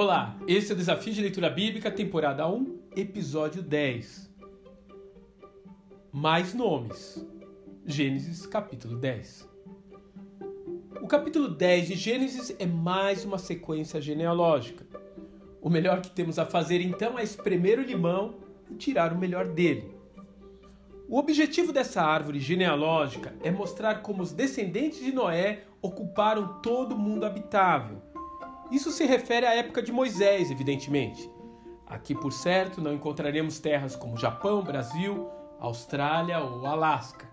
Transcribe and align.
Olá, 0.00 0.38
esse 0.46 0.70
é 0.70 0.74
o 0.76 0.78
Desafio 0.78 1.12
de 1.12 1.20
Leitura 1.20 1.50
Bíblica, 1.50 1.90
temporada 1.90 2.48
1, 2.48 2.82
episódio 2.94 3.60
10. 3.60 4.32
Mais 6.12 6.54
nomes. 6.54 7.26
Gênesis, 7.84 8.46
capítulo 8.46 8.96
10. 8.96 9.48
O 11.02 11.08
capítulo 11.08 11.48
10 11.48 11.88
de 11.88 11.94
Gênesis 11.96 12.54
é 12.60 12.64
mais 12.64 13.24
uma 13.24 13.38
sequência 13.38 14.00
genealógica. 14.00 14.86
O 15.60 15.68
melhor 15.68 16.00
que 16.00 16.12
temos 16.12 16.38
a 16.38 16.46
fazer 16.46 16.80
então 16.80 17.18
é 17.18 17.24
espremer 17.24 17.80
o 17.80 17.82
limão 17.82 18.36
e 18.70 18.76
tirar 18.76 19.12
o 19.12 19.18
melhor 19.18 19.48
dele. 19.48 19.98
O 21.08 21.18
objetivo 21.18 21.72
dessa 21.72 22.02
árvore 22.02 22.38
genealógica 22.38 23.34
é 23.42 23.50
mostrar 23.50 24.00
como 24.02 24.22
os 24.22 24.32
descendentes 24.32 25.00
de 25.00 25.10
Noé 25.10 25.64
ocuparam 25.82 26.60
todo 26.62 26.94
o 26.94 26.98
mundo 26.98 27.26
habitável. 27.26 28.00
Isso 28.70 28.90
se 28.90 29.06
refere 29.06 29.46
à 29.46 29.54
época 29.54 29.82
de 29.82 29.90
Moisés, 29.90 30.50
evidentemente. 30.50 31.30
Aqui, 31.86 32.14
por 32.14 32.32
certo, 32.32 32.82
não 32.82 32.92
encontraremos 32.92 33.58
terras 33.58 33.96
como 33.96 34.18
Japão, 34.18 34.62
Brasil, 34.62 35.28
Austrália 35.58 36.38
ou 36.38 36.66
Alasca. 36.66 37.26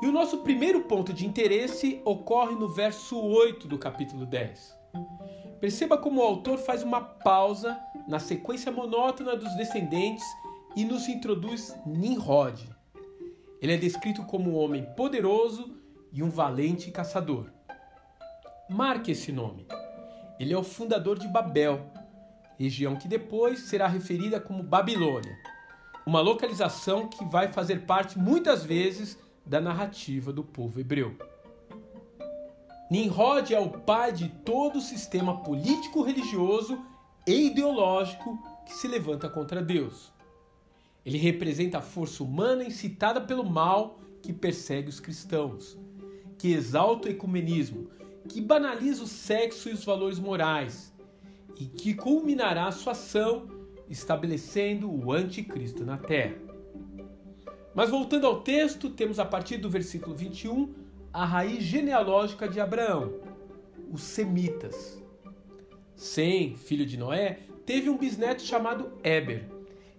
E 0.00 0.06
o 0.06 0.12
nosso 0.12 0.38
primeiro 0.38 0.82
ponto 0.82 1.12
de 1.12 1.26
interesse 1.26 2.00
ocorre 2.04 2.54
no 2.54 2.68
verso 2.68 3.20
8 3.20 3.66
do 3.66 3.78
capítulo 3.78 4.24
10. 4.24 4.76
Perceba 5.60 5.96
como 5.98 6.20
o 6.20 6.24
autor 6.24 6.58
faz 6.58 6.82
uma 6.82 7.00
pausa 7.00 7.78
na 8.08 8.18
sequência 8.18 8.70
monótona 8.70 9.36
dos 9.36 9.54
descendentes 9.56 10.24
e 10.74 10.84
nos 10.84 11.08
introduz 11.08 11.76
Nimrod. 11.86 12.68
Ele 13.60 13.74
é 13.74 13.76
descrito 13.76 14.24
como 14.24 14.50
um 14.50 14.56
homem 14.56 14.84
poderoso 14.96 15.76
e 16.12 16.22
um 16.22 16.30
valente 16.30 16.90
caçador. 16.90 17.46
Marque 18.68 19.12
esse 19.12 19.30
nome. 19.30 19.66
Ele 20.42 20.52
é 20.52 20.58
o 20.58 20.64
fundador 20.64 21.20
de 21.20 21.28
Babel, 21.28 21.86
região 22.58 22.96
que 22.96 23.06
depois 23.06 23.60
será 23.60 23.86
referida 23.86 24.40
como 24.40 24.60
Babilônia, 24.60 25.38
uma 26.04 26.20
localização 26.20 27.06
que 27.06 27.24
vai 27.24 27.46
fazer 27.46 27.82
parte 27.82 28.18
muitas 28.18 28.64
vezes 28.64 29.16
da 29.46 29.60
narrativa 29.60 30.32
do 30.32 30.42
povo 30.42 30.80
hebreu. 30.80 31.16
Nimrod 32.90 33.54
é 33.54 33.60
o 33.60 33.70
pai 33.70 34.10
de 34.10 34.30
todo 34.44 34.78
o 34.78 34.82
sistema 34.82 35.44
político-religioso 35.44 36.76
e 37.24 37.46
ideológico 37.46 38.36
que 38.66 38.74
se 38.74 38.88
levanta 38.88 39.28
contra 39.28 39.62
Deus. 39.62 40.12
Ele 41.06 41.18
representa 41.18 41.78
a 41.78 41.82
força 41.82 42.24
humana 42.24 42.64
incitada 42.64 43.20
pelo 43.20 43.48
mal 43.48 44.00
que 44.20 44.32
persegue 44.32 44.88
os 44.88 44.98
cristãos, 44.98 45.78
que 46.36 46.52
exalta 46.52 47.06
o 47.06 47.12
ecumenismo, 47.12 48.01
que 48.32 48.40
banaliza 48.40 49.04
o 49.04 49.06
sexo 49.06 49.68
e 49.68 49.72
os 49.72 49.84
valores 49.84 50.18
morais 50.18 50.90
e 51.60 51.66
que 51.66 51.92
culminará 51.92 52.72
sua 52.72 52.92
ação 52.92 53.46
estabelecendo 53.90 54.90
o 54.90 55.12
anticristo 55.12 55.84
na 55.84 55.98
terra. 55.98 56.38
Mas 57.74 57.90
voltando 57.90 58.26
ao 58.26 58.40
texto, 58.40 58.88
temos 58.88 59.18
a 59.18 59.24
partir 59.26 59.58
do 59.58 59.68
versículo 59.68 60.16
21 60.16 60.72
a 61.12 61.26
raiz 61.26 61.62
genealógica 61.62 62.48
de 62.48 62.58
Abraão, 62.58 63.20
os 63.90 64.02
semitas. 64.02 65.02
Sem, 65.94 66.56
filho 66.56 66.86
de 66.86 66.96
Noé, 66.96 67.40
teve 67.66 67.90
um 67.90 67.98
bisneto 67.98 68.40
chamado 68.40 68.92
Eber, 69.04 69.46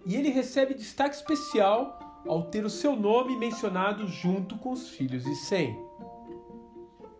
e 0.04 0.16
ele 0.16 0.30
recebe 0.30 0.74
destaque 0.74 1.14
especial 1.14 2.22
ao 2.26 2.42
ter 2.42 2.64
o 2.64 2.70
seu 2.70 2.96
nome 2.96 3.36
mencionado 3.36 4.08
junto 4.08 4.58
com 4.58 4.72
os 4.72 4.88
filhos 4.88 5.22
de 5.22 5.36
Sem. 5.36 5.78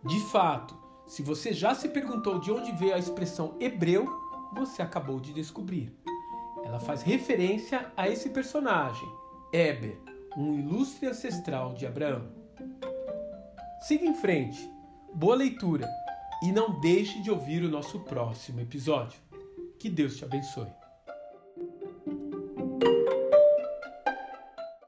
De 0.03 0.19
fato, 0.25 0.84
se 1.07 1.21
você 1.21 1.53
já 1.53 1.75
se 1.75 1.89
perguntou 1.89 2.39
de 2.39 2.51
onde 2.51 2.71
veio 2.71 2.95
a 2.95 2.99
expressão 2.99 3.55
hebreu, 3.59 4.07
você 4.53 4.81
acabou 4.81 5.19
de 5.19 5.33
descobrir. 5.33 5.93
Ela 6.63 6.79
faz 6.79 7.03
referência 7.03 7.91
a 7.95 8.09
esse 8.09 8.29
personagem, 8.29 9.07
Eber, 9.53 9.99
um 10.35 10.57
ilustre 10.57 11.07
ancestral 11.07 11.73
de 11.73 11.85
Abraão. 11.85 12.27
Siga 13.81 14.05
em 14.05 14.15
frente, 14.15 14.67
boa 15.13 15.35
leitura 15.35 15.87
e 16.41 16.51
não 16.51 16.79
deixe 16.79 17.21
de 17.21 17.29
ouvir 17.29 17.63
o 17.63 17.69
nosso 17.69 17.99
próximo 17.99 18.59
episódio. 18.59 19.19
Que 19.77 19.89
Deus 19.89 20.17
te 20.17 20.25
abençoe. 20.25 20.67